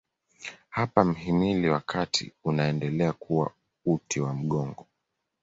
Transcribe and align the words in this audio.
Hapa 0.69 1.03
mhimili 1.05 1.69
wa 1.69 1.79
kati 1.79 2.33
unaendelea 2.43 3.13
kuwa 3.13 3.51
uti 3.85 4.19
wa 4.19 4.33
mgongo. 4.33 4.85